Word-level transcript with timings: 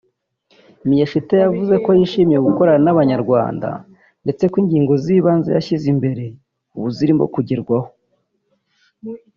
Miyashita 0.87 1.33
yavuze 1.43 1.73
ko 1.85 1.89
yishimiye 1.99 2.39
gukorana 2.47 2.81
n’Abanyarwanda 2.85 3.69
ndetse 4.23 4.43
ko 4.51 4.55
ingingo 4.61 4.93
z’ibanze 5.03 5.49
yashyize 5.55 5.85
imbere 5.93 6.23
ubu 6.75 6.87
zirimo 6.95 7.23
kugerwaho 7.33 7.89